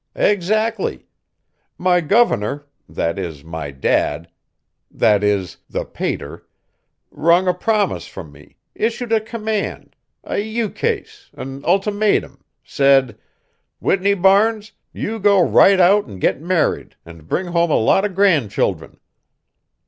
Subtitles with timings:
[0.15, 1.05] "Exactly!
[1.77, 4.31] My governor that is, my dad
[4.89, 6.47] that is, the pater
[7.11, 13.15] wrung a promise from me, issued a command, a ukase, an ultimatum said:
[13.79, 18.15] 'Whitney Barnes, you go right out and get married and bring home a lot of
[18.15, 18.99] grand children.'